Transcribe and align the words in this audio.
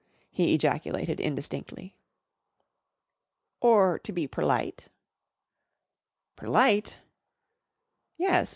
he 0.31 0.55
ejaculated 0.55 1.19
indistinctly. 1.19 1.95
"Or 3.59 3.99
to 3.99 4.11
be 4.11 4.25
perlite." 4.25 4.87
"Perlite?" 6.35 7.01
"Yes. 8.17 8.49